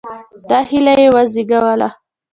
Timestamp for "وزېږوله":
1.15-1.89